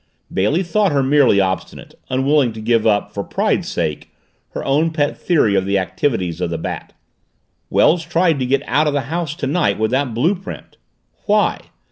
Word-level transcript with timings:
Bailey 0.33 0.63
thought 0.63 0.91
her 0.91 1.03
merely 1.03 1.39
obstinate 1.39 1.93
unwilling 2.09 2.53
to 2.53 2.59
give 2.59 2.87
up, 2.87 3.13
for 3.13 3.23
pride's 3.23 3.67
sake, 3.69 4.09
her 4.53 4.65
own 4.65 4.89
pet 4.89 5.15
theory 5.15 5.53
of 5.53 5.63
the 5.67 5.77
activities 5.77 6.41
of 6.41 6.49
the 6.49 6.57
Bat. 6.57 6.93
"Wells 7.69 8.03
tried 8.03 8.39
to 8.39 8.47
get 8.47 8.63
out 8.65 8.87
of 8.87 8.93
the 8.93 9.01
house 9.11 9.35
tonight 9.35 9.77
with 9.77 9.91
that 9.91 10.15
blue 10.15 10.33
print. 10.33 10.77
Why? 11.27 11.59